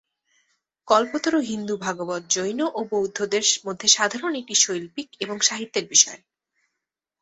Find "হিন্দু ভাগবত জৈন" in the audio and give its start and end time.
1.41-2.59